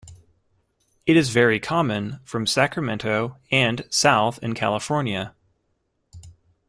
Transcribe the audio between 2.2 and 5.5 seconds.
from Sacramento and south in California.